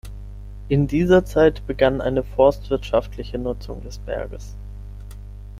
In 0.67 0.87
dieser 0.87 1.25
Zeit 1.25 1.67
begann 1.67 2.01
eine 2.01 2.23
forstwirtschaftliche 2.23 3.37
Nutzungs 3.37 3.83
des 3.83 3.97
Berges. 3.99 4.57